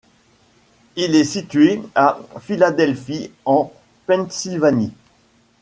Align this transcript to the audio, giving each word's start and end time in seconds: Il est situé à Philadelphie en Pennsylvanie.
Il 0.95 1.13
est 1.15 1.23
situé 1.23 1.79
à 1.93 2.21
Philadelphie 2.39 3.31
en 3.45 3.71
Pennsylvanie. 4.07 4.93